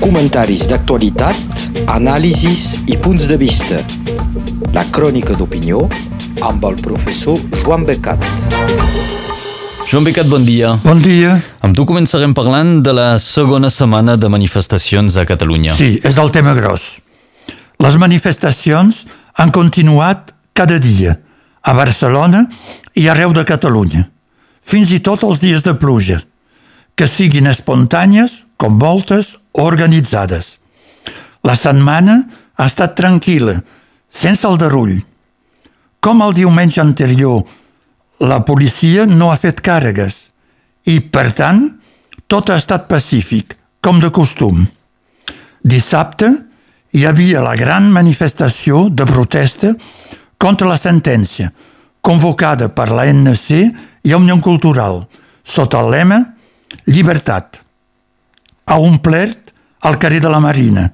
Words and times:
Comentaris 0.00 0.66
d'actualitat, 0.70 1.66
anàlisis 1.92 2.78
i 2.86 2.96
punts 3.00 3.26
de 3.30 3.36
vista. 3.40 3.80
La 4.76 4.84
crònica 4.94 5.36
d'opinió 5.36 5.82
amb 6.46 6.64
el 6.68 6.78
professor 6.84 7.38
Joan 7.62 7.84
Becat. 7.88 8.22
Joan 9.86 10.06
Becat, 10.06 10.30
bon 10.30 10.46
dia. 10.46 10.74
Bon 10.84 11.02
dia. 11.02 11.36
Amb 11.62 11.76
tu 11.76 11.84
començarem 11.88 12.34
parlant 12.34 12.80
de 12.82 12.94
la 12.96 13.08
segona 13.22 13.70
setmana 13.70 14.16
de 14.16 14.30
manifestacions 14.32 15.18
a 15.20 15.26
Catalunya. 15.28 15.74
Sí, 15.74 16.00
és 16.02 16.18
el 16.18 16.32
tema 16.34 16.56
gros. 16.58 16.96
Les 17.82 17.98
manifestacions 18.00 19.04
han 19.36 19.52
continuat 19.52 20.32
cada 20.56 20.78
dia 20.80 21.18
a 21.66 21.74
Barcelona 21.74 22.46
i 22.96 23.08
arreu 23.10 23.34
de 23.36 23.44
Catalunya, 23.44 24.06
fins 24.62 24.94
i 24.94 25.02
tot 25.04 25.26
els 25.26 25.42
dies 25.42 25.66
de 25.66 25.74
pluja, 25.76 26.22
que 26.96 27.08
siguin 27.10 27.50
espontànies, 27.50 28.45
com 28.56 28.78
voltes 28.78 29.34
organitzades. 29.52 30.56
La 31.46 31.56
setmana 31.56 32.18
ha 32.56 32.66
estat 32.66 32.96
tranquil·la, 32.98 33.58
sense 34.08 34.46
el 34.48 34.58
derull. 34.60 34.96
Com 36.00 36.22
el 36.22 36.34
diumenge 36.36 36.80
anterior, 36.80 37.44
la 38.20 38.40
policia 38.48 39.04
no 39.06 39.30
ha 39.30 39.38
fet 39.40 39.60
càrregues 39.60 40.26
i, 40.88 41.00
per 41.00 41.30
tant, 41.36 41.66
tot 42.26 42.50
ha 42.50 42.56
estat 42.60 42.88
pacífic, 42.88 43.54
com 43.82 44.00
de 44.02 44.10
costum. 44.10 44.64
Dissabte 45.62 46.30
hi 46.96 47.04
havia 47.06 47.42
la 47.44 47.56
gran 47.58 47.90
manifestació 47.92 48.86
de 48.88 49.04
protesta 49.06 49.74
contra 50.38 50.68
la 50.70 50.78
sentència, 50.80 51.50
convocada 52.00 52.70
per 52.72 52.88
la 52.94 53.04
NC 53.10 53.60
i 54.06 54.14
Unió 54.14 54.38
Cultural, 54.40 55.02
sota 55.42 55.82
el 55.82 55.92
lema 55.92 56.20
Llibertat. 56.86 57.65
Ha 58.66 58.78
omplert 58.82 59.52
el 59.86 59.98
carrer 60.02 60.20
de 60.20 60.30
la 60.32 60.40
Marina, 60.40 60.90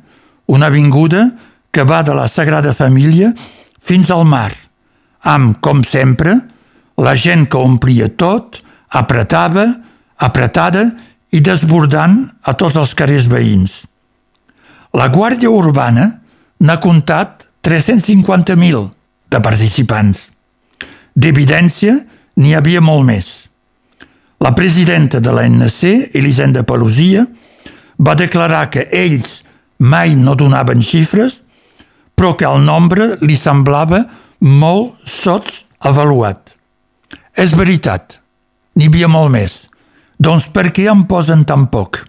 una 0.47 0.67
avinguda 0.67 1.31
que 1.73 1.85
va 1.89 2.03
de 2.03 2.15
la 2.15 2.29
Sagrada 2.29 2.75
Família 2.75 3.33
fins 3.81 4.11
al 4.11 4.27
mar, 4.29 4.53
amb, 5.23 5.57
com 5.65 5.83
sempre, 5.83 6.37
la 7.01 7.15
gent 7.17 7.47
que 7.49 7.59
omplia 7.59 8.11
tot, 8.15 8.61
apretava, 8.93 9.65
apretada 10.21 10.85
i 11.33 11.41
desbordant 11.41 12.27
a 12.45 12.55
tots 12.59 12.77
els 12.77 12.93
carrers 12.95 13.27
veïns. 13.33 13.81
La 14.93 15.09
Guàrdia 15.09 15.51
Urbana 15.51 16.11
n'ha 16.61 16.77
comptat 16.85 17.47
350.000 17.65 18.83
de 19.33 19.41
participants. 19.41 20.27
D'evidència, 21.17 21.97
n'hi 22.37 22.53
havia 22.55 22.83
molt 22.85 23.07
més. 23.09 23.31
La 24.43 24.53
presidenta 24.59 25.21
de 25.23 25.33
l'ANC, 25.33 26.13
Elisenda 26.19 26.65
Pelosia, 26.69 27.25
va 27.99 28.15
declarar 28.19 28.69
que 28.71 28.87
ells 28.93 29.43
mai 29.79 30.15
no 30.17 30.35
donaven 30.39 30.83
xifres, 30.83 31.43
però 32.15 32.37
que 32.37 32.47
el 32.47 32.63
nombre 32.65 33.17
li 33.21 33.37
semblava 33.37 34.05
molt 34.41 35.01
sots 35.09 35.65
avaluat. 35.81 36.55
És 37.35 37.57
veritat, 37.59 38.19
n'hi 38.77 38.89
havia 38.91 39.09
molt 39.09 39.33
més. 39.35 39.65
Doncs 40.23 40.49
per 40.55 40.71
què 40.71 40.87
en 40.91 41.07
posen 41.11 41.45
tan 41.49 41.67
poc? 41.73 42.05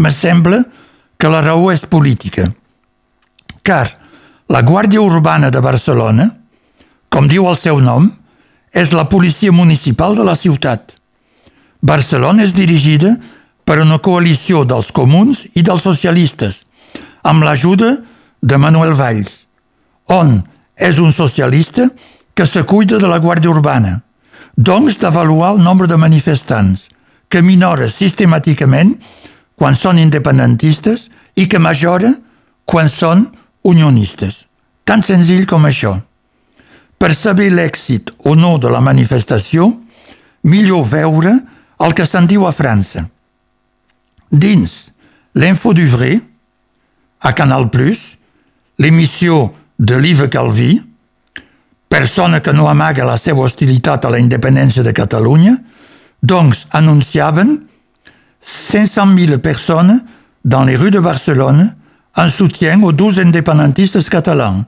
Me 0.00 0.10
sembla 0.10 0.62
que 1.20 1.30
la 1.30 1.42
raó 1.44 1.70
és 1.72 1.84
política. 1.86 2.48
Car 3.62 3.86
la 4.48 4.62
Guàrdia 4.62 5.00
Urbana 5.00 5.50
de 5.50 5.60
Barcelona, 5.64 6.28
com 7.08 7.28
diu 7.28 7.46
el 7.48 7.56
seu 7.56 7.80
nom, 7.80 8.10
és 8.74 8.92
la 8.92 9.06
policia 9.08 9.52
municipal 9.52 10.16
de 10.18 10.24
la 10.26 10.34
ciutat. 10.36 10.96
Barcelona 11.80 12.44
és 12.44 12.54
dirigida 12.56 13.14
per 13.14 13.33
una 13.84 13.98
coalició 13.98 14.64
dels 14.64 14.90
comuns 14.92 15.44
i 15.54 15.62
dels 15.62 15.82
socialistes, 15.82 16.64
amb 17.24 17.44
l'ajuda 17.44 17.96
de 18.42 18.56
Manuel 18.60 18.94
Valls, 18.94 19.46
on 20.08 20.42
és 20.76 20.98
un 20.98 21.12
socialista 21.12 21.88
que 22.34 22.46
se 22.46 22.64
cuida 22.64 22.98
de 22.98 23.08
la 23.08 23.20
Guàrdia 23.22 23.50
Urbana, 23.50 24.02
doncs 24.56 24.98
d'avaluar 24.98 25.54
el 25.54 25.62
nombre 25.62 25.86
de 25.86 25.96
manifestants, 25.96 26.88
que 27.28 27.42
minora 27.42 27.88
sistemàticament 27.90 28.98
quan 29.58 29.74
són 29.74 29.98
independentistes 29.98 31.08
i 31.34 31.48
que 31.48 31.58
majora 31.58 32.12
quan 32.64 32.88
són 32.88 33.30
unionistes. 33.62 34.44
Tan 34.84 35.02
senzill 35.02 35.46
com 35.46 35.64
això. 35.64 35.96
Per 36.98 37.14
saber 37.14 37.50
l'èxit 37.50 38.12
o 38.28 38.34
no 38.36 38.58
de 38.58 38.70
la 38.70 38.82
manifestació, 38.84 39.72
millor 40.44 40.84
veure 40.86 41.34
el 41.80 41.94
que 41.94 42.06
se'n 42.06 42.28
diu 42.30 42.46
a 42.46 42.52
França. 42.52 43.08
Dins 44.34 44.90
l'Info 45.34 45.72
du 45.74 45.86
Vrai, 45.88 46.20
a 47.20 47.32
Canal+, 47.32 47.70
l'emissió 48.78 49.54
de 49.78 49.96
l'Yves 49.96 50.28
Calvi, 50.28 50.82
persona 51.88 52.40
que 52.40 52.52
no 52.52 52.68
amaga 52.68 53.04
la 53.06 53.16
seva 53.18 53.42
hostilitat 53.42 54.04
a 54.04 54.10
la 54.10 54.18
independència 54.18 54.82
de 54.82 54.92
Catalunya, 54.92 55.54
doncs 56.22 56.66
anunciaven 56.70 57.56
500.000 58.44 59.38
persones 59.38 60.02
dans 60.44 60.64
les 60.64 60.76
rues 60.76 60.90
de 60.90 61.00
Barcelone 61.00 61.74
en 62.16 62.28
soutien 62.28 62.82
aux 62.82 62.92
12 62.92 63.18
independentistes 63.22 64.08
catalans. 64.08 64.64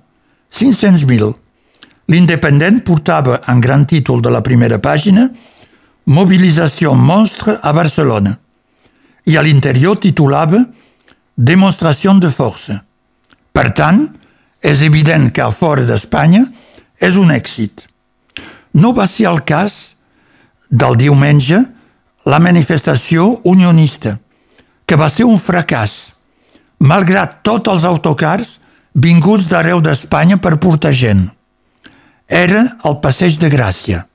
500.000. 0.52 1.34
L'Independent 2.08 2.82
portava 2.84 3.40
en 3.46 3.60
gran 3.60 3.84
títol 3.86 4.22
de 4.22 4.30
la 4.30 4.42
primera 4.42 4.78
pàgina 4.78 5.28
Mobilització 6.06 6.94
monstre 6.94 7.58
a 7.62 7.72
Barcelona 7.74 8.36
i 9.26 9.36
a 9.36 9.42
l'interior 9.42 9.98
titulava 10.00 10.62
Demostració 11.36 12.14
de 12.16 12.30
força. 12.32 12.78
Per 13.52 13.66
tant, 13.76 14.06
és 14.64 14.80
evident 14.82 15.28
que 15.28 15.42
a 15.44 15.50
fora 15.52 15.84
d'Espanya 15.84 16.46
és 16.96 17.18
un 17.20 17.28
èxit. 17.34 17.84
No 18.72 18.94
va 18.96 19.04
ser 19.06 19.26
el 19.28 19.42
cas 19.44 19.96
del 20.70 20.96
diumenge 20.96 21.60
la 22.26 22.40
manifestació 22.40 23.40
unionista, 23.44 24.16
que 24.86 24.96
va 24.96 25.10
ser 25.12 25.26
un 25.28 25.36
fracàs, 25.38 26.14
malgrat 26.80 27.42
tots 27.46 27.70
els 27.70 27.84
autocars 27.84 28.56
vinguts 28.96 29.46
d'arreu 29.50 29.82
d'Espanya 29.84 30.40
per 30.40 30.56
portar 30.56 30.94
gent. 30.96 31.28
Era 32.26 32.64
el 32.88 32.98
Passeig 33.04 33.36
de 33.38 33.52
Gràcia, 33.52 34.06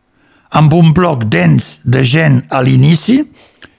amb 0.51 0.73
un 0.73 0.91
bloc 0.91 1.23
dens 1.31 1.79
de 1.85 2.03
gent 2.03 2.41
a 2.50 2.59
l'inici 2.66 3.21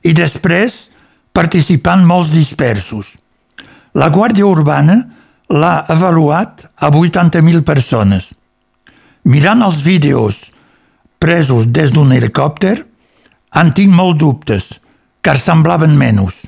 i 0.02 0.14
després 0.16 0.91
participant 1.32 2.04
molts 2.06 2.32
dispersos. 2.32 3.16
La 3.96 4.08
Guàrdia 4.12 4.46
Urbana 4.48 4.96
l'ha 5.52 5.74
avaluat 5.92 6.64
a 6.76 6.88
80.000 6.88 7.64
persones. 7.64 8.32
Mirant 9.24 9.62
els 9.62 9.82
vídeos 9.84 10.50
presos 11.22 11.68
des 11.68 11.92
d'un 11.92 12.12
helicòpter, 12.12 12.76
en 13.54 13.72
tinc 13.76 13.92
molt 13.92 14.18
dubtes, 14.18 14.80
car 15.20 15.36
semblaven 15.38 15.96
menys. 15.96 16.40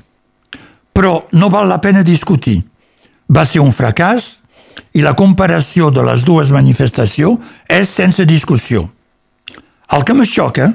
Però 0.95 1.25
no 1.33 1.49
val 1.53 1.69
la 1.69 1.79
pena 1.81 2.03
discutir. 2.03 2.63
Va 3.29 3.45
ser 3.45 3.61
un 3.61 3.73
fracàs 3.73 4.27
i 4.97 5.03
la 5.03 5.15
comparació 5.15 5.91
de 5.91 6.03
les 6.05 6.25
dues 6.25 6.51
manifestacions 6.51 7.39
és 7.69 7.89
sense 7.89 8.25
discussió. 8.25 8.89
El 9.93 10.03
que 10.03 10.15
me 10.17 10.25
xoca 10.25 10.71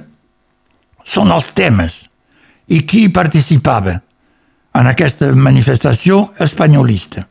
són 1.05 1.33
els 1.35 1.51
temes 1.57 2.10
i 2.71 2.85
qui 2.87 3.07
hi 3.07 3.13
participava 3.15 3.97
en 4.79 4.87
aquesta 4.87 5.33
manifestació 5.35 6.29
espanyolista. 6.43 7.25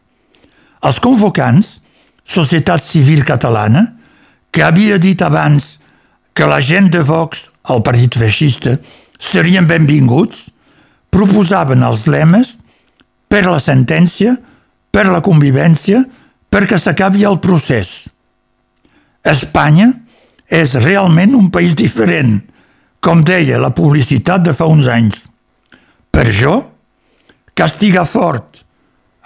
Els 0.84 1.00
convocants, 1.04 1.78
Societat 2.24 2.84
Civil 2.84 3.24
Catalana, 3.28 3.86
que 4.52 4.64
havia 4.64 5.00
dit 5.00 5.22
abans 5.22 5.78
que 6.34 6.48
la 6.48 6.60
gent 6.62 6.90
de 6.92 7.02
Vox, 7.04 7.48
el 7.70 7.82
partit 7.84 8.16
feixista, 8.20 8.78
serien 9.20 9.68
benvinguts, 9.68 10.50
proposaven 11.12 11.84
els 11.84 12.06
lemes 12.08 12.56
per 13.30 13.46
la 13.48 13.60
sentència, 13.62 14.36
per 14.92 15.06
la 15.10 15.22
convivència, 15.26 16.04
perquè 16.50 16.80
s'acabi 16.80 17.26
el 17.28 17.40
procés. 17.44 18.10
Espanya 19.26 19.92
és 20.50 20.74
realment 20.82 21.36
un 21.38 21.50
país 21.54 21.76
diferent, 21.78 22.40
com 23.00 23.24
deia 23.24 23.60
la 23.62 23.74
publicitat 23.76 24.44
de 24.44 24.56
fa 24.56 24.68
uns 24.68 24.90
anys. 24.92 25.29
Per 26.12 26.26
jo, 26.34 26.56
castigar 27.54 28.06
fort 28.08 28.64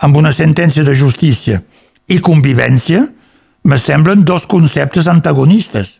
amb 0.03 0.18
una 0.19 0.33
sentència 0.35 0.83
de 0.83 0.95
justícia 0.97 1.62
i 2.12 2.19
convivència 2.19 3.06
me 3.63 3.77
semblen 3.80 4.24
dos 4.27 4.45
conceptes 4.50 5.07
antagonistes. 5.07 6.00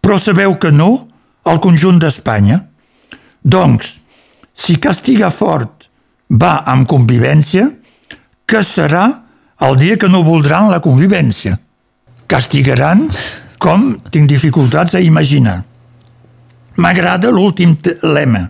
Però 0.00 0.18
sabeu 0.18 0.54
que 0.62 0.70
no 0.70 1.08
al 1.48 1.58
conjunt 1.60 1.98
d'Espanya. 1.98 2.60
Doncs, 3.42 3.96
si 4.54 4.78
castigar 4.82 5.32
fort 5.34 5.88
va 6.28 6.58
amb 6.66 6.86
convivència, 6.90 7.66
què 8.48 8.62
serà 8.62 9.06
el 9.66 9.78
dia 9.80 9.96
que 9.98 10.10
no 10.10 10.22
voldran 10.26 10.70
la 10.70 10.82
convivència? 10.84 11.58
Castigaran 12.28 13.08
com 13.58 13.96
tinc 14.12 14.28
dificultats 14.30 14.94
a 14.94 15.02
imaginar. 15.02 15.62
M'agrada 16.78 17.32
l'últim 17.34 17.74
lema, 18.06 18.44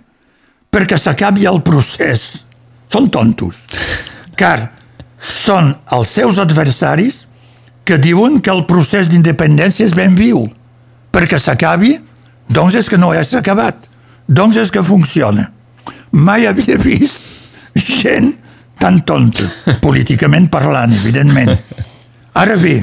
perquè 0.71 0.99
s'acabi 0.99 1.47
el 1.47 1.63
procés. 1.63 2.45
són 2.89 3.11
tontos, 3.13 3.55
car 4.35 4.73
són 5.21 5.75
els 5.93 6.09
seus 6.09 6.39
adversaris 6.39 7.27
que 7.85 7.99
diuen 7.99 8.41
que 8.41 8.51
el 8.51 8.65
procés 8.65 9.11
d'independència 9.11 9.85
és 9.85 9.95
ben 9.97 10.15
viu, 10.17 10.47
perquè 11.13 11.37
s'acabi, 11.39 11.99
doncs 12.49 12.79
és 12.81 12.89
que 12.89 12.97
no 12.97 13.13
és 13.13 13.35
acabat, 13.35 13.89
doncs 14.27 14.57
és 14.57 14.71
que 14.73 14.83
funciona. 14.83 15.51
Mai 16.13 16.47
havia 16.49 16.79
vist 16.81 17.21
gent 17.77 18.33
tan 18.81 19.03
tonta, 19.05 19.45
políticament 19.85 20.49
parlant, 20.49 20.93
evidentment. 20.93 21.53
Ara 22.33 22.57
bé, 22.57 22.79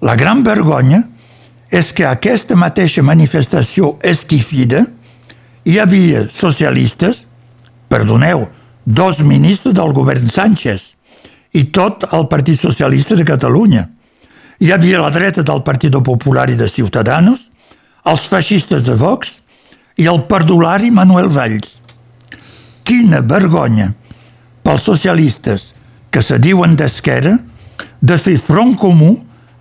la 0.00 0.16
gran 0.16 0.42
vergonya 0.46 1.02
és 1.72 1.92
que 1.92 2.06
aquesta 2.06 2.56
mateixa 2.56 3.02
manifestació 3.02 3.96
esquifida 4.00 4.86
hi 5.66 5.80
havia 5.82 6.28
socialistes, 6.30 7.24
perdoneu, 7.90 8.46
dos 8.84 9.18
ministres 9.18 9.74
del 9.74 9.92
govern 9.92 10.28
Sánchez 10.30 10.92
i 11.58 11.64
tot 11.74 12.06
el 12.14 12.28
Partit 12.30 12.60
Socialista 12.60 13.16
de 13.18 13.26
Catalunya. 13.26 13.88
Hi 14.62 14.70
havia 14.72 15.02
la 15.02 15.10
dreta 15.10 15.42
del 15.42 15.64
Partit 15.66 15.96
Popular 16.06 16.46
i 16.50 16.56
de 16.56 16.68
Ciutadanos, 16.70 17.50
els 18.06 18.28
feixistes 18.30 18.84
de 18.86 18.94
Vox 18.94 19.40
i 19.98 20.06
el 20.06 20.22
perdulari 20.30 20.92
Manuel 20.94 21.28
Valls. 21.34 21.80
Quina 22.86 23.20
vergonya 23.26 23.90
pels 24.62 24.86
socialistes 24.86 25.72
que 26.14 26.22
se 26.22 26.38
diuen 26.38 26.76
d'esquerra 26.78 27.34
de 28.00 28.18
fer 28.22 28.36
front 28.38 28.76
comú 28.78 29.16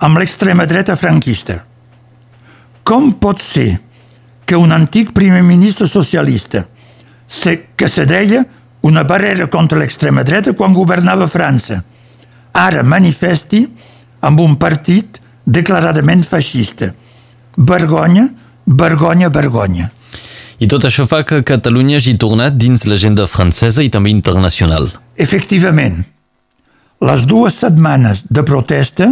amb 0.05 0.21
l'extrema 0.21 0.67
dreta 0.69 0.95
franquista. 0.95 1.63
Com 2.85 3.15
pot 3.17 3.41
ser 3.41 3.79
que 4.45 4.55
un 4.55 4.71
antic 4.71 5.11
primer 5.13 5.43
ministre 5.43 5.87
socialista 5.87 6.67
que 7.75 7.89
se 7.89 8.05
deia 8.05 8.45
una 8.85 9.03
barrera 9.03 9.47
contra 9.49 9.79
l'extrema 9.79 10.23
dreta 10.23 10.53
quan 10.53 10.73
governava 10.73 11.27
França 11.27 11.81
ara 12.53 12.83
manifesti 12.83 13.65
amb 14.21 14.39
un 14.39 14.55
partit 14.57 15.19
declaradament 15.43 16.23
feixista. 16.25 16.93
Vergonya, 17.57 18.25
vergonya, 18.65 19.29
vergonya. 19.29 19.89
I 20.59 20.67
tot 20.71 20.87
això 20.87 21.03
fa 21.07 21.21
que 21.27 21.43
Catalunya 21.43 21.99
hagi 21.99 22.15
tornat 22.17 22.55
dins 22.55 22.85
l'agenda 22.87 23.27
francesa 23.27 23.83
i 23.83 23.91
també 23.91 24.09
internacional. 24.13 24.87
Efectivament, 25.19 25.99
les 27.03 27.25
dues 27.27 27.57
setmanes 27.59 28.23
de 28.29 28.43
protesta 28.47 29.09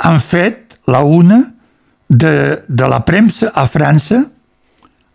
han 0.00 0.20
fet 0.22 0.78
la 0.86 1.02
una 1.02 1.40
de, 2.10 2.58
de 2.68 2.86
la 2.90 3.00
premsa 3.06 3.52
a 3.54 3.66
França, 3.70 4.24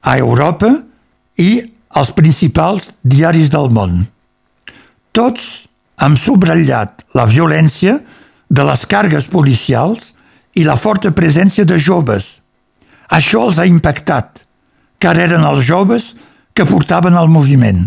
a 0.02 0.18
Europa 0.18 0.72
i 1.38 1.60
als 1.96 2.12
principals 2.16 2.94
diaris 3.04 3.52
del 3.52 3.68
món. 3.76 4.06
Tots 5.12 5.68
han 6.00 6.16
subratllat 6.20 7.04
la 7.16 7.26
violència 7.28 8.00
de 8.48 8.64
les 8.68 8.86
cargues 8.88 9.28
policials 9.32 10.12
i 10.56 10.64
la 10.64 10.78
forta 10.80 11.12
presència 11.12 11.66
de 11.68 11.78
joves. 11.80 12.40
Això 13.12 13.44
els 13.48 13.60
ha 13.60 13.68
impactat, 13.68 14.46
car 15.00 15.16
eren 15.20 15.44
els 15.44 15.66
joves 15.68 16.14
que 16.56 16.68
portaven 16.68 17.18
el 17.20 17.28
moviment. 17.32 17.84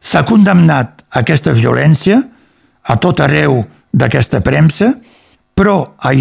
S'ha 0.00 0.24
condemnat 0.24 1.04
aquesta 1.20 1.52
violència 1.52 2.22
a 2.88 2.96
tot 2.96 3.20
arreu 3.20 3.60
d'aquesta 3.92 4.40
premsa, 4.44 4.94
però, 5.58 5.92
a 5.98 6.14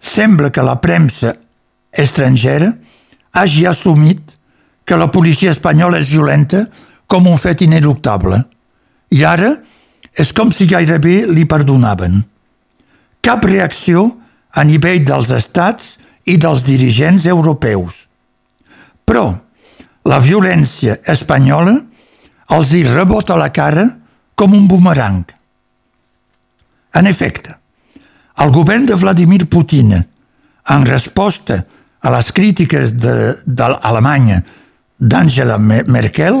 sembla 0.00 0.50
que 0.50 0.64
la 0.64 0.80
premsa 0.80 1.34
estrangera 1.92 2.72
hagi 3.32 3.66
assumit 3.66 4.36
que 4.84 4.96
la 4.96 5.10
policia 5.12 5.52
espanyola 5.52 6.00
és 6.00 6.10
violenta 6.10 6.64
com 7.06 7.28
un 7.28 7.38
fet 7.38 7.62
ineluctable. 7.62 8.40
I 9.14 9.24
ara 9.26 9.52
és 10.18 10.32
com 10.34 10.50
si 10.50 10.66
gairebé 10.66 11.26
li 11.30 11.44
perdonaven. 11.46 12.22
Cap 13.20 13.44
reacció 13.44 14.08
a 14.50 14.64
nivell 14.64 15.04
dels 15.06 15.30
estats 15.34 15.96
i 16.26 16.36
dels 16.40 16.64
dirigents 16.66 17.26
europeus. 17.30 18.06
Però 19.06 19.28
la 20.08 20.18
violència 20.22 20.96
espanyola 21.12 21.76
els 22.56 22.72
hi 22.74 22.82
rebota 22.86 23.36
la 23.38 23.50
cara 23.54 23.86
com 24.34 24.56
un 24.56 24.66
bumerang. 24.66 25.22
En 26.98 27.06
efecte, 27.06 27.59
el 28.40 28.50
govern 28.52 28.86
de 28.86 28.94
Vladimir 28.94 29.48
Putin, 29.48 29.92
en 29.94 30.86
resposta 30.86 31.64
a 32.00 32.12
les 32.14 32.32
crítiques 32.32 32.94
d'Alemanya 32.96 34.40
de, 34.40 34.56
d'Angela 35.00 35.58
Merkel, 35.58 36.40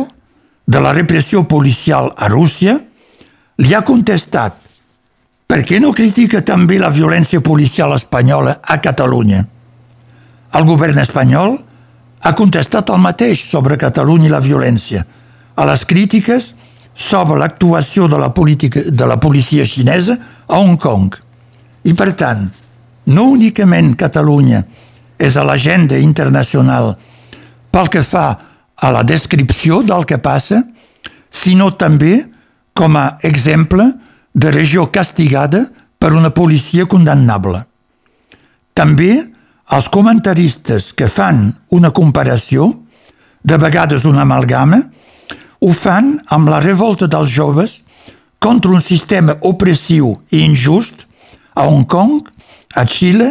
de 0.66 0.80
la 0.80 0.94
repressió 0.96 1.44
policial 1.48 2.12
a 2.16 2.28
Rússia, 2.28 2.78
li 3.60 3.74
ha 3.74 3.84
contestat 3.84 4.56
per 5.50 5.64
què 5.66 5.80
no 5.82 5.90
critica 5.90 6.44
també 6.46 6.78
la 6.78 6.92
violència 6.94 7.42
policial 7.42 7.92
espanyola 7.96 8.60
a 8.62 8.78
Catalunya? 8.80 9.40
El 10.54 10.66
govern 10.68 11.00
espanyol 11.02 11.56
ha 12.22 12.32
contestat 12.38 12.92
el 12.94 13.00
mateix 13.02 13.42
sobre 13.50 13.80
Catalunya 13.80 14.28
i 14.28 14.32
la 14.32 14.40
violència, 14.44 15.02
a 15.56 15.66
les 15.66 15.82
crítiques 15.84 16.52
sobre 16.94 17.40
l'actuació 17.40 18.06
de, 18.08 18.20
la 18.20 18.30
de 18.30 19.06
la 19.10 19.18
policia 19.18 19.66
xinesa 19.66 20.16
a 20.46 20.60
Hong 20.60 20.78
Kong. 20.78 21.18
I 21.90 21.94
per 21.98 22.12
tant, 22.14 22.46
no 23.10 23.24
únicament 23.34 23.96
Catalunya 23.98 24.62
és 25.20 25.36
a 25.36 25.44
l'agenda 25.44 25.98
internacional 25.98 26.94
pel 27.74 27.90
que 27.90 28.02
fa 28.06 28.26
a 28.80 28.90
la 28.94 29.02
descripció 29.04 29.82
del 29.84 30.06
que 30.08 30.20
passa, 30.22 30.62
sinó 31.30 31.70
també 31.76 32.14
com 32.74 32.96
a 32.96 33.18
exemple 33.26 33.84
de 34.32 34.52
regió 34.54 34.86
castigada 34.92 35.66
per 35.98 36.14
una 36.16 36.30
policia 36.30 36.86
condemnable. 36.88 37.64
També 38.72 39.12
els 39.76 39.90
comentaristes 39.92 40.94
que 40.96 41.10
fan 41.10 41.50
una 41.76 41.90
comparació, 41.94 42.72
de 43.42 43.56
vegades 43.56 44.04
una 44.04 44.22
amalgama, 44.26 44.80
ho 45.60 45.70
fan 45.72 46.14
amb 46.32 46.48
la 46.48 46.60
revolta 46.60 47.06
dels 47.08 47.30
joves 47.32 47.80
contra 48.40 48.72
un 48.72 48.80
sistema 48.80 49.36
opressiu 49.44 50.14
i 50.32 50.42
injust 50.44 51.06
a 51.54 51.66
Hong 51.66 51.86
Kong, 51.86 52.22
a 52.74 52.84
Xile, 52.86 53.30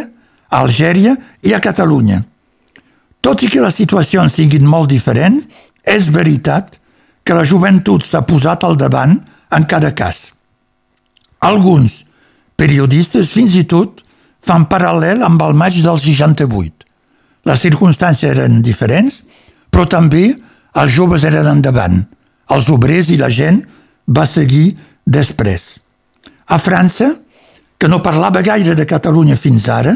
a 0.50 0.60
Algèria 0.64 1.14
i 1.46 1.54
a 1.54 1.60
Catalunya. 1.62 2.20
Tot 3.20 3.42
i 3.44 3.50
que 3.52 3.60
les 3.60 3.76
situacions 3.76 4.32
siguin 4.32 4.66
molt 4.66 4.88
diferents, 4.90 5.44
és 5.84 6.10
veritat 6.12 6.76
que 7.24 7.36
la 7.36 7.44
joventut 7.44 8.04
s'ha 8.04 8.22
posat 8.28 8.64
al 8.64 8.76
davant 8.80 9.16
en 9.52 9.66
cada 9.68 9.92
cas. 9.96 10.30
Alguns 11.40 12.04
periodistes 12.56 13.32
fins 13.32 13.56
i 13.56 13.64
tot 13.68 14.02
fan 14.44 14.66
paral·lel 14.68 15.24
amb 15.24 15.40
el 15.44 15.56
maig 15.56 15.80
del 15.84 16.00
68. 16.00 16.86
Les 17.48 17.62
circumstàncies 17.64 18.34
eren 18.34 18.60
diferents, 18.64 19.22
però 19.72 19.86
també 19.88 20.26
els 20.76 20.92
joves 20.92 21.24
eren 21.24 21.48
endavant. 21.48 22.02
Els 22.50 22.68
obrers 22.72 23.08
i 23.12 23.18
la 23.20 23.30
gent 23.32 23.62
va 24.10 24.26
seguir 24.26 24.76
després. 25.06 25.78
A 26.50 26.58
França, 26.58 27.14
que 27.80 27.88
no 27.88 28.02
parlava 28.04 28.42
gaire 28.44 28.74
de 28.76 28.84
Catalunya 28.84 29.38
fins 29.40 29.64
ara, 29.72 29.94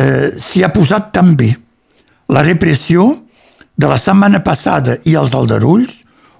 eh, 0.00 0.30
s'hi 0.40 0.62
ha 0.64 0.70
posat 0.72 1.10
també 1.12 1.50
la 2.32 2.40
repressió 2.46 3.04
de 3.76 3.88
la 3.90 3.98
setmana 4.00 4.40
passada 4.40 4.96
i 5.04 5.12
els 5.20 5.34
aldarulls 5.36 5.98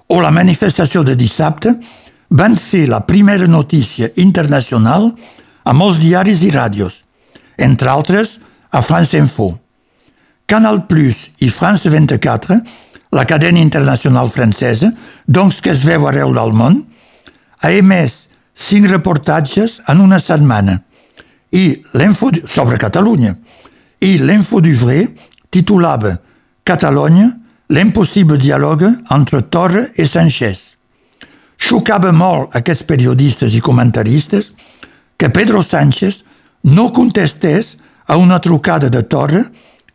o 0.09 0.17
la 0.21 0.31
manifestació 0.33 1.03
de 1.05 1.13
dissabte 1.15 1.75
van 2.33 2.55
ser 2.57 2.87
la 2.89 3.03
primera 3.05 3.45
notícia 3.45 4.09
internacional 4.23 5.11
a 5.63 5.75
molts 5.77 5.99
diaris 6.01 6.41
i 6.47 6.49
ràdios, 6.55 7.03
entre 7.57 7.91
altres 7.91 8.39
a 8.71 8.81
France 8.81 9.19
Info. 9.19 9.51
Canal 10.49 10.87
Plus 10.87 11.29
i 11.45 11.51
France 11.53 11.89
24, 11.89 12.57
la 13.13 13.27
cadena 13.29 13.61
internacional 13.61 14.31
francesa, 14.33 14.89
doncs 15.27 15.61
que 15.61 15.75
es 15.75 15.85
veu 15.85 16.07
arreu 16.07 16.33
del 16.33 16.57
món, 16.57 16.81
ha 17.61 17.71
emès 17.77 18.30
cinc 18.55 18.87
reportatges 18.89 19.79
en 19.87 20.01
una 20.01 20.19
setmana 20.19 20.81
i 21.51 21.81
sobre 22.47 22.77
Catalunya 22.77 23.35
i 24.01 24.17
l'info 24.17 24.61
du 24.61 24.73
vrai 24.75 25.07
titulava 25.49 26.17
Catalunya, 26.63 27.27
l'impossible 27.73 28.37
diàleg 28.37 28.83
entre 29.11 29.41
Torra 29.49 29.81
i 29.97 30.05
Sánchez. 30.05 30.59
Xocava 31.57 32.11
molt 32.11 32.55
aquests 32.57 32.85
periodistes 32.87 33.55
i 33.57 33.61
comentaristes 33.61 34.51
que 35.17 35.29
Pedro 35.29 35.61
Sánchez 35.61 36.21
no 36.63 36.91
contestés 36.93 37.75
a 38.07 38.17
una 38.17 38.39
trucada 38.39 38.89
de 38.89 39.01
Torra 39.03 39.41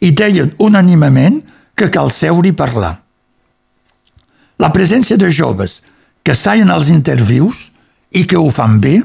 i 0.00 0.12
deien 0.12 0.52
unànimament 0.58 1.40
que 1.74 1.90
cal 1.90 2.10
seure 2.10 2.48
i 2.48 2.56
parlar. 2.56 2.96
La 4.58 4.72
presència 4.72 5.16
de 5.20 5.30
joves 5.30 5.80
que 6.24 6.34
saien 6.34 6.70
als 6.72 6.88
intervius 6.88 7.70
i 8.12 8.24
que 8.26 8.38
ho 8.38 8.50
fan 8.50 8.78
bé 8.80 9.00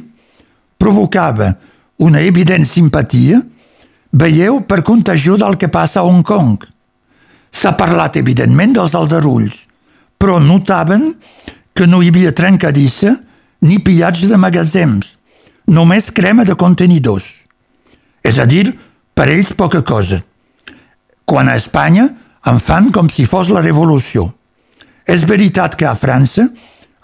provocava 0.81 1.53
una 2.01 2.21
evident 2.25 2.65
simpatia, 2.65 3.39
veieu, 4.11 4.61
per 4.65 4.81
contagió 4.81 5.37
del 5.37 5.57
que 5.57 5.69
passa 5.69 6.01
a 6.01 6.07
Hong 6.07 6.23
Kong. 6.25 6.63
S'ha 7.51 7.75
parlat, 7.77 8.17
evidentment, 8.17 8.73
dels 8.73 8.95
aldarulls, 8.97 9.67
però 10.17 10.39
notaven 10.41 11.11
que 11.77 11.85
no 11.85 12.01
hi 12.01 12.09
havia 12.09 12.33
trencadissa 12.33 13.13
ni 13.61 13.77
pillatge 13.79 14.27
de 14.27 14.39
magatzems, 14.41 15.15
només 15.69 16.09
crema 16.09 16.45
de 16.47 16.57
contenidors. 16.57 17.29
És 18.25 18.39
a 18.41 18.47
dir, 18.49 18.71
per 19.13 19.29
ells 19.29 19.53
poca 19.57 19.83
cosa. 19.85 20.21
Quan 21.25 21.49
a 21.49 21.55
Espanya 21.59 22.07
en 22.49 22.59
fan 22.59 22.89
com 22.93 23.09
si 23.09 23.27
fos 23.29 23.51
la 23.53 23.61
revolució. 23.61 24.31
És 25.05 25.25
veritat 25.29 25.75
que 25.77 25.85
a 25.85 25.97
França, 25.97 26.47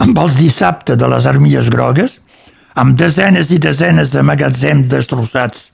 amb 0.04 0.18
els 0.22 0.38
dissabtes 0.38 0.98
de 0.98 1.10
les 1.10 1.26
armilles 1.30 1.70
grogues, 1.74 2.20
amb 2.78 2.98
desenes 2.98 3.50
i 3.52 3.58
desenes 3.58 4.14
de 4.14 4.22
magatzems 4.22 4.90
destrossats 4.90 5.72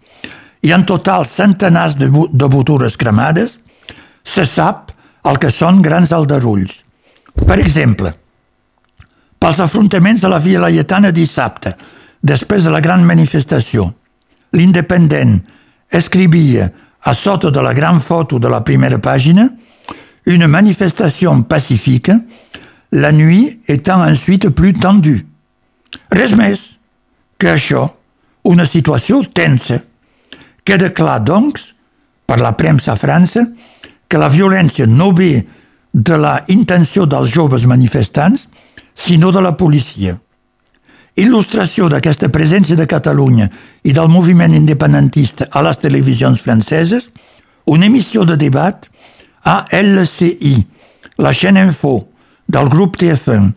i 0.63 0.71
en 0.71 0.85
total 0.87 1.25
centenars 1.27 1.97
de, 1.99 2.07
de 2.07 2.47
botures 2.47 2.95
cremades, 2.97 3.57
se 4.23 4.45
sap 4.47 4.93
el 5.27 5.39
que 5.39 5.51
són 5.51 5.81
grans 5.83 6.13
aldarulls. 6.15 6.79
Per 7.33 7.57
exemple, 7.59 8.13
pels 9.39 9.59
afrontaments 9.59 10.23
de 10.23 10.31
la 10.31 10.39
Via 10.39 10.61
Laietana 10.63 11.11
dissabte, 11.11 11.73
després 12.23 12.63
de 12.63 12.71
la 12.71 12.79
gran 12.79 13.03
manifestació, 13.03 13.89
l'Independent 14.55 15.41
escrivia 15.91 16.69
a 17.03 17.13
sota 17.13 17.51
de 17.51 17.61
la 17.61 17.73
gran 17.75 17.99
foto 17.99 18.39
de 18.39 18.47
la 18.47 18.63
primera 18.63 18.99
pàgina 19.03 19.49
une 20.25 20.47
manifestation 20.47 21.43
pacifique, 21.43 22.15
la 22.93 23.11
nuit 23.11 23.59
étant 23.67 24.03
ensuite 24.03 24.49
plus 24.49 24.73
tendue. 24.73 25.25
Res 26.13 26.35
més 26.37 26.61
que 27.41 27.49
això, 27.49 27.87
una 28.45 28.67
situació 28.69 29.23
tensa. 29.33 29.79
Queda 30.63 30.91
clar, 30.93 31.17
doncs, 31.25 31.71
per 32.29 32.37
la 32.39 32.53
premsa 32.55 32.93
a 32.93 32.99
França, 32.99 33.47
que 34.07 34.21
la 34.21 34.29
violència 34.29 34.85
no 34.85 35.09
ve 35.11 35.41
de 35.91 36.19
la 36.21 36.35
intenció 36.53 37.07
dels 37.09 37.33
joves 37.33 37.65
manifestants, 37.65 38.45
sinó 38.93 39.33
de 39.33 39.41
la 39.41 39.55
policia. 39.57 40.13
Il·lustració 41.17 41.89
d'aquesta 41.89 42.29
presència 42.29 42.77
de 42.77 42.87
Catalunya 42.89 43.49
i 43.83 43.93
del 43.93 44.09
moviment 44.09 44.53
independentista 44.53 45.49
a 45.49 45.65
les 45.65 45.81
televisions 45.81 46.41
franceses, 46.45 47.09
una 47.65 47.89
emissió 47.89 48.21
de 48.25 48.37
debat 48.37 48.85
a 49.49 49.63
LCI, 49.73 50.55
la 51.17 51.33
chaîne 51.33 51.65
info 51.65 52.12
del 52.53 52.69
grup 52.69 52.99
TF1, 53.01 53.49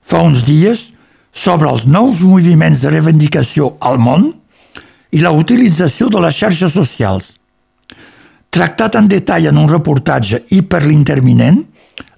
fa 0.00 0.22
uns 0.24 0.46
dies 0.48 0.88
sobre 1.32 1.68
els 1.70 1.86
nous 1.86 2.22
moviments 2.24 2.80
de 2.82 2.90
reivindicació 2.90 3.74
al 3.80 4.00
món 4.00 4.30
i 5.12 5.20
la 5.22 5.32
utilització 5.34 6.08
de 6.10 6.22
les 6.24 6.38
xarxes 6.38 6.74
socials. 6.74 7.36
Tractat 8.50 8.96
en 8.98 9.10
detall 9.10 9.46
en 9.50 9.60
un 9.60 9.68
reportatge 9.70 10.42
hiperlinterminent, 10.50 11.62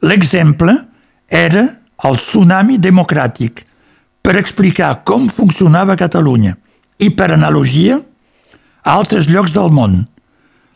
l'exemple 0.08 0.76
era 1.28 1.66
el 2.08 2.16
tsunami 2.18 2.78
democràtic 2.80 3.66
per 4.22 4.38
explicar 4.38 5.02
com 5.04 5.28
funcionava 5.28 5.98
Catalunya 5.98 6.54
i, 7.02 7.10
per 7.10 7.32
analogia, 7.34 7.98
a 8.82 8.94
altres 8.94 9.28
llocs 9.30 9.52
del 9.54 9.70
món. 9.74 10.00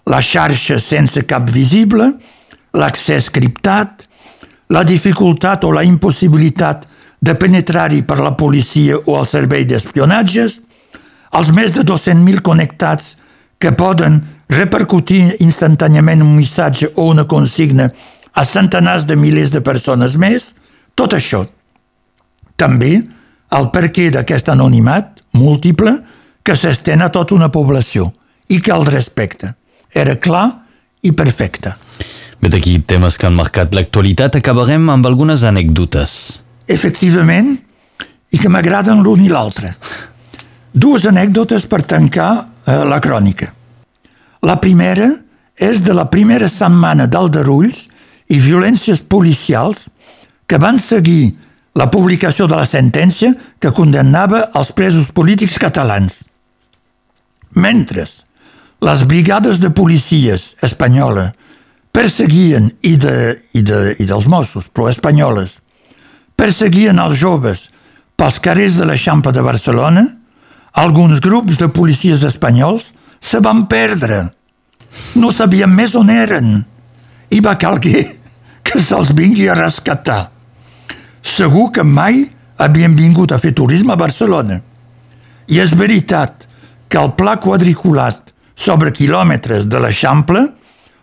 La 0.07 0.21
xarxa 0.23 0.79
sense 0.83 1.23
cap 1.27 1.49
visible, 1.51 2.13
l'accés 2.77 3.31
criptat, 3.33 4.07
la 4.69 4.83
dificultat 4.85 5.65
o 5.65 5.73
la 5.73 5.85
impossibilitat 5.87 6.87
de 7.21 7.35
penetrar-hi 7.35 8.03
per 8.03 8.19
la 8.21 8.35
policia 8.37 8.99
o 8.99 9.19
el 9.19 9.27
servei 9.27 9.65
d'espionatges, 9.65 10.61
els 11.37 11.53
més 11.53 11.73
de 11.75 11.85
200.000 11.87 12.43
connectats 12.43 13.15
que 13.59 13.73
poden 13.73 14.21
repercutir 14.53 15.37
instantàniament 15.43 16.23
un 16.23 16.35
missatge 16.37 16.93
o 16.95 17.09
una 17.11 17.27
consigna 17.27 17.89
a 18.37 18.45
centenars 18.45 19.07
de 19.07 19.17
milers 19.17 19.53
de 19.53 19.63
persones 19.65 20.17
més, 20.17 20.53
tot 20.95 21.17
això. 21.17 21.45
També 22.57 22.93
el 23.57 23.71
perquè 23.73 24.11
d'aquest 24.13 24.51
anonimat 24.53 25.23
múltiple 25.37 25.97
que 26.47 26.57
s'estén 26.57 27.03
a 27.03 27.11
tota 27.13 27.35
una 27.35 27.51
població 27.53 28.11
i 28.49 28.61
que 28.61 28.73
el 28.73 28.87
respecta. 28.87 29.55
Era 29.91 30.17
clar 30.21 30.47
i 31.03 31.13
perfecte. 31.13 31.73
Bé, 32.41 32.51
d'aquí 32.53 32.79
temes 32.85 33.17
que 33.19 33.29
han 33.29 33.37
marcat 33.37 33.75
l'actualitat, 33.75 34.37
acabarem 34.37 34.91
amb 34.93 35.07
algunes 35.09 35.45
anècdotes. 35.49 36.17
Efectivament, 36.69 37.55
i 38.33 38.41
que 38.41 38.51
m'agraden 38.53 39.03
l'un 39.05 39.23
i 39.25 39.31
l'altre. 39.31 39.73
Dues 40.77 41.07
anècdotes 41.09 41.65
per 41.71 41.83
tancar 41.89 42.31
eh, 42.37 42.83
la 42.85 43.01
crònica. 43.01 43.53
La 44.45 44.59
primera 44.61 45.09
és 45.57 45.81
de 45.83 45.95
la 45.97 46.05
primera 46.13 46.51
setmana 46.53 47.07
d'aldarulls 47.09 47.87
i 48.29 48.39
violències 48.43 49.01
policials 49.01 49.87
que 50.47 50.61
van 50.61 50.79
seguir 50.79 51.33
la 51.77 51.89
publicació 51.93 52.47
de 52.49 52.57
la 52.57 52.69
sentència 52.69 53.33
que 53.61 53.73
condemnava 53.77 54.47
els 54.57 54.73
presos 54.77 55.11
polítics 55.13 55.59
catalans. 55.61 56.21
Mentre 57.57 58.07
les 58.85 59.05
brigades 59.09 59.61
de 59.61 59.71
policies 59.73 60.55
espanyola 60.65 61.31
perseguien, 61.97 62.69
i, 62.85 62.97
de, 63.01 63.15
i, 63.57 63.63
de, 63.65 63.95
i 63.97 64.05
dels 64.05 64.29
Mossos, 64.29 64.69
però 64.69 64.91
espanyoles, 64.93 65.57
perseguien 66.37 67.01
els 67.01 67.17
joves 67.17 67.71
pels 68.21 68.37
carrers 68.45 68.77
de 68.77 68.89
l'Eixample 68.89 69.33
de 69.33 69.45
Barcelona, 69.45 70.05
alguns 70.77 71.23
grups 71.25 71.57
de 71.57 71.71
policies 71.73 72.25
espanyols 72.29 72.91
se 73.21 73.41
van 73.41 73.65
perdre. 73.71 74.27
No 75.17 75.33
sabien 75.33 75.73
més 75.73 75.97
on 75.97 76.13
eren. 76.13 76.59
I 77.33 77.41
va 77.41 77.57
calguer 77.57 78.05
que 78.67 78.81
se'ls 78.81 79.15
vingui 79.17 79.49
a 79.49 79.57
rescatar 79.57 80.27
segur 81.27 81.73
que 81.75 81.83
mai 81.83 82.23
havien 82.63 82.95
vingut 82.97 83.33
a 83.33 83.41
fer 83.43 83.53
turisme 83.57 83.93
a 83.93 83.99
Barcelona. 83.99 84.61
I 85.51 85.59
és 85.63 85.75
veritat 85.79 86.47
que 86.89 87.01
el 87.01 87.13
pla 87.19 87.37
quadriculat 87.43 88.31
sobre 88.55 88.95
quilòmetres 88.95 89.67
de 89.67 89.81
l'Eixample, 89.83 90.45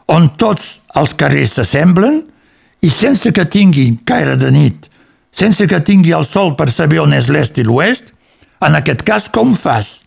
on 0.07 0.31
tots 0.39 0.82
els 0.99 1.13
carrers 1.17 1.57
s'assemblen, 1.57 2.21
i 2.83 2.89
sense 2.91 3.31
que 3.31 3.45
tingui 3.47 3.93
caire 4.05 4.35
de 4.37 4.51
nit, 4.51 4.89
sense 5.31 5.65
que 5.67 5.81
tingui 5.81 6.13
el 6.13 6.25
sol 6.27 6.53
per 6.59 6.69
saber 6.71 6.99
on 7.01 7.15
és 7.15 7.29
l'est 7.31 7.57
i 7.57 7.65
l'oest, 7.65 8.11
en 8.63 8.75
aquest 8.79 9.03
cas 9.07 9.29
com 9.31 9.53
fas? 9.55 10.01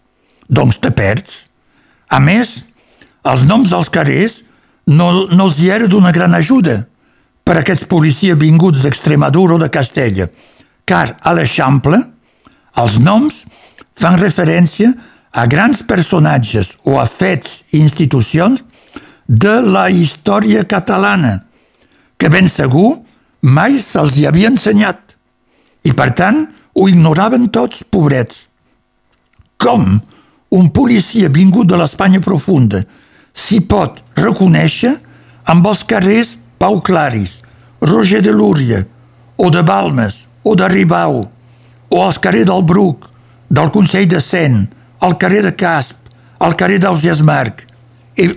Doncs 0.49 0.79
te 0.81 0.93
perds. 0.95 1.47
A 2.09 2.21
més, 2.23 2.63
els 3.27 3.47
noms 3.49 3.73
dels 3.73 3.89
carrers 3.91 4.43
no, 4.87 5.27
no 5.27 5.49
els 5.49 5.59
hi 5.59 5.73
era 5.75 5.89
d'una 5.91 6.13
gran 6.15 6.37
ajuda, 6.39 6.85
per 7.47 7.61
aquests 7.61 7.87
policies 7.91 8.39
vinguts 8.39 8.83
d'Extremadura 8.83 9.57
o 9.57 9.63
de 9.63 9.71
Castella, 9.71 10.29
car 10.87 11.17
a 11.23 11.35
l'Eixample 11.35 11.99
els 12.83 12.99
noms 13.03 13.45
fan 13.97 14.19
referència 14.21 14.93
a 15.37 15.45
grans 15.51 15.83
personatges 15.87 16.75
o 16.85 16.99
a 17.01 17.07
fets 17.09 17.73
i 17.73 17.81
institucions 17.83 18.65
de 19.27 19.61
la 19.63 19.89
història 19.91 20.65
catalana, 20.65 21.43
que 22.17 22.31
ben 22.31 22.49
segur 22.49 23.03
mai 23.43 23.79
se'ls 23.83 24.17
hi 24.17 24.27
havia 24.27 24.51
ensenyat. 24.53 25.01
I 25.87 25.93
per 25.95 26.13
tant 26.19 26.47
ho 26.75 26.89
ignoraven 26.89 27.49
tots, 27.51 27.83
pobrets. 27.91 28.47
Com 29.59 29.99
un 30.57 30.71
policia 30.71 31.29
vingut 31.33 31.69
de 31.69 31.79
l'Espanya 31.79 32.21
profunda 32.23 32.83
s'hi 33.37 33.61
pot 33.69 33.99
reconèixer 34.17 34.95
amb 35.53 35.67
els 35.67 35.83
carrers 35.85 36.37
Pau 36.59 36.81
Claris, 36.81 37.43
Roger 37.83 38.23
de 38.25 38.33
Lúria, 38.33 38.87
o 39.37 39.51
de 39.51 39.63
Balmes, 39.63 40.25
o 40.43 40.55
de 40.57 40.69
Ribau, 40.69 41.27
o 41.91 42.03
als 42.03 42.19
carrer 42.19 42.47
del 42.49 42.65
Bruc, 42.65 43.11
del 43.51 43.71
Consell 43.71 44.09
de 44.09 44.21
Cent, 44.21 44.65
al 45.01 45.19
carrer 45.21 45.43
de 45.45 45.53
Casp, 45.55 45.99
al 46.41 46.57
carrer 46.57 46.79
d'Ausias 46.81 47.21
Marc, 47.23 47.67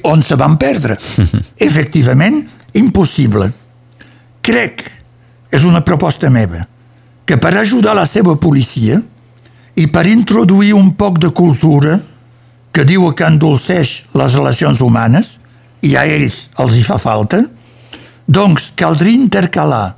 on 0.03 0.21
se 0.21 0.36
van 0.36 0.57
perdre. 0.57 0.98
Efectivament, 1.67 2.43
impossible. 2.79 3.50
Crec, 4.41 4.83
és 5.51 5.65
una 5.65 5.81
proposta 5.86 6.29
meva, 6.29 6.65
que 7.25 7.38
per 7.38 7.55
ajudar 7.57 7.95
la 7.98 8.07
seva 8.09 8.36
policia 8.41 9.00
i 9.79 9.88
per 9.88 10.05
introduir 10.09 10.74
un 10.77 10.93
poc 10.98 11.19
de 11.21 11.31
cultura 11.36 12.00
que 12.74 12.86
diu 12.86 13.07
que 13.17 13.25
endolceix 13.25 14.03
les 14.17 14.36
relacions 14.38 14.81
humanes, 14.81 15.38
i 15.81 15.95
a 15.95 16.03
ells 16.05 16.50
els 16.59 16.75
hi 16.75 16.83
fa 16.83 17.00
falta, 17.00 17.41
doncs 18.27 18.74
caldria 18.77 19.15
intercalar 19.15 19.95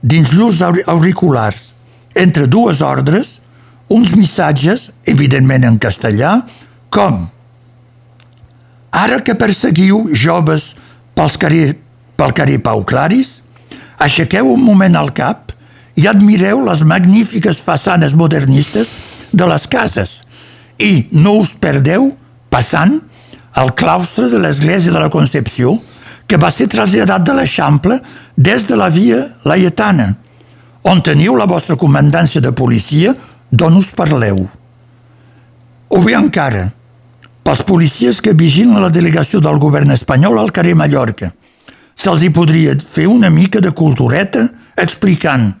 dins 0.00 0.30
llurs 0.32 0.62
auriculars 0.62 1.72
entre 2.14 2.46
dues 2.46 2.80
ordres 2.84 3.40
uns 3.88 4.14
missatges, 4.16 4.90
evidentment 5.06 5.66
en 5.68 5.78
castellà, 5.78 6.38
com 6.90 7.26
Ara 8.94 9.18
que 9.26 9.34
perseguiu 9.34 10.04
joves 10.14 10.72
pels 11.18 11.34
carrer, 11.40 11.74
pel 12.14 12.34
carrer 12.36 12.60
Pau 12.62 12.84
Claris, 12.86 13.40
aixequeu 13.98 14.52
un 14.52 14.62
moment 14.62 14.94
al 14.98 15.10
cap 15.14 15.50
i 15.98 16.06
admireu 16.10 16.62
les 16.66 16.84
magnífiques 16.86 17.58
façanes 17.62 18.14
modernistes 18.14 18.92
de 19.34 19.46
les 19.50 19.66
cases 19.70 20.20
i 20.78 21.08
no 21.10 21.38
us 21.42 21.54
perdeu 21.58 22.12
passant 22.50 23.00
al 23.54 23.74
claustre 23.74 24.28
de 24.30 24.38
l'església 24.42 24.94
de 24.94 25.02
la 25.02 25.10
Concepció 25.10 25.76
que 26.26 26.38
va 26.40 26.50
ser 26.50 26.66
traslladat 26.70 27.26
de 27.26 27.34
l'Eixample 27.36 27.98
des 28.36 28.66
de 28.66 28.78
la 28.78 28.88
via 28.90 29.20
Laietana, 29.44 30.14
on 30.90 31.02
teniu 31.02 31.36
la 31.36 31.46
vostra 31.50 31.76
comandància 31.76 32.40
de 32.40 32.52
policia 32.52 33.14
d'on 33.50 33.76
us 33.78 33.92
parleu. 33.94 34.46
O 35.90 36.00
bé 36.02 36.16
encara, 36.18 36.68
pels 37.44 37.62
policies 37.62 38.20
que 38.24 38.32
vigilen 38.32 38.80
la 38.80 38.90
delegació 38.90 39.40
del 39.44 39.60
govern 39.60 39.92
espanyol 39.92 40.40
al 40.40 40.52
carrer 40.52 40.74
Mallorca. 40.74 41.30
Se'ls 41.94 42.24
hi 42.24 42.32
podria 42.34 42.74
fer 42.74 43.06
una 43.06 43.30
mica 43.30 43.60
de 43.60 43.70
cultureta 43.76 44.48
explicant 44.80 45.52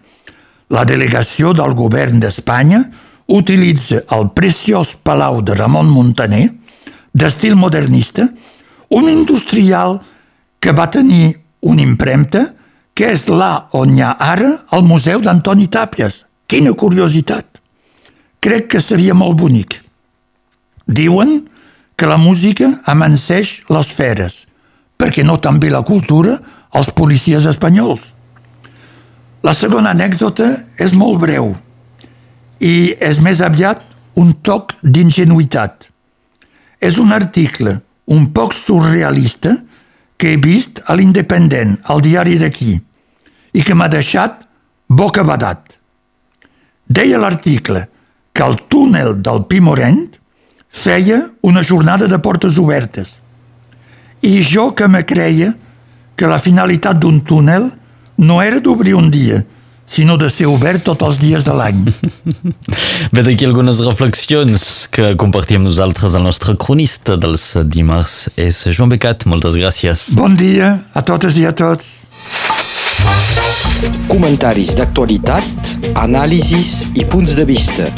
la 0.74 0.84
delegació 0.88 1.52
del 1.54 1.76
govern 1.76 2.20
d'Espanya 2.20 2.80
utilitza 3.28 4.00
el 4.16 4.30
preciós 4.36 4.94
palau 4.96 5.42
de 5.42 5.54
Ramon 5.54 5.90
Montaner, 5.92 6.48
d'estil 7.12 7.54
modernista, 7.56 8.26
un 8.90 9.08
industrial 9.08 10.00
que 10.58 10.72
va 10.72 10.90
tenir 10.90 11.36
una 11.60 11.82
impremta 11.84 12.46
que 12.94 13.10
és 13.12 13.28
là 13.28 13.68
on 13.74 13.94
hi 13.94 14.02
ha 14.02 14.14
ara 14.18 14.50
el 14.72 14.84
Museu 14.86 15.20
d'Antoni 15.20 15.68
Tàpies. 15.68 16.24
Quina 16.46 16.72
curiositat! 16.72 17.60
Crec 18.40 18.68
que 18.74 18.80
seria 18.80 19.14
molt 19.14 19.38
bonic. 19.40 19.78
Diuen 20.86 21.40
que 21.96 22.06
la 22.06 22.18
música 22.18 22.70
amanseix 22.90 23.60
les 23.70 23.92
feres, 23.94 24.44
perquè 24.98 25.24
no 25.24 25.38
també 25.38 25.70
la 25.70 25.84
cultura 25.86 26.38
als 26.74 26.90
policies 26.90 27.46
espanyols. 27.46 28.02
La 29.44 29.54
segona 29.54 29.92
anècdota 29.92 30.48
és 30.80 30.94
molt 30.96 31.20
breu 31.22 31.52
i 32.64 32.94
és 32.98 33.20
més 33.20 33.42
aviat 33.44 33.82
un 34.16 34.32
toc 34.42 34.72
d'ingenuïtat. 34.82 35.90
És 36.80 36.98
un 36.98 37.12
article 37.12 37.78
un 38.06 38.26
poc 38.32 38.52
surrealista 38.52 39.54
que 40.16 40.32
he 40.32 40.40
vist 40.40 40.82
a 40.86 40.96
l'Independent, 40.96 41.78
al 41.88 42.02
diari 42.04 42.36
d'aquí, 42.40 42.74
i 43.54 43.62
que 43.62 43.74
m'ha 43.74 43.88
deixat 43.88 44.44
bocabadat. 44.88 45.76
Deia 46.84 47.18
l'article 47.18 47.86
que 48.34 48.44
el 48.44 48.58
túnel 48.68 49.16
del 49.22 49.44
Pi 49.48 49.60
Morent 49.60 50.18
feia 50.74 51.30
una 51.40 51.62
jornada 51.62 52.08
de 52.10 52.18
portes 52.18 52.58
obertes. 52.58 53.20
I 54.22 54.42
jo 54.42 54.72
que 54.74 54.88
me 54.88 55.04
creia 55.06 55.54
que 56.16 56.26
la 56.26 56.40
finalitat 56.42 56.98
d'un 56.98 57.20
túnel 57.22 57.70
no 58.18 58.40
era 58.42 58.60
d'obrir 58.60 58.94
un 58.98 59.10
dia, 59.10 59.44
sinó 59.86 60.16
de 60.18 60.30
ser 60.30 60.46
obert 60.50 60.82
tots 60.86 61.04
els 61.06 61.20
dies 61.22 61.46
de 61.46 61.54
l'any. 61.54 61.82
Bé, 63.14 63.22
d'aquí 63.22 63.46
algunes 63.46 63.82
reflexions 63.86 64.88
que 64.90 65.14
compartim 65.20 65.62
nosaltres. 65.62 66.16
El 66.18 66.26
nostre 66.26 66.56
cronista 66.58 67.18
dels 67.20 67.52
dimarts 67.70 68.32
és 68.36 68.64
Joan 68.72 68.90
Becat. 68.94 69.28
Moltes 69.30 69.58
gràcies. 69.60 70.10
Bon 70.18 70.34
dia 70.34 70.78
a 70.94 71.04
totes 71.06 71.38
i 71.38 71.46
a 71.46 71.54
tots. 71.54 72.00
Comentaris 74.08 74.74
d'actualitat, 74.78 75.74
anàlisis 76.00 76.88
i 76.96 77.04
punts 77.04 77.34
de 77.36 77.44
vista. 77.46 77.90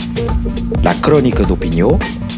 La 0.82 0.96
crònica 1.02 1.46
d'opinió 1.46 1.94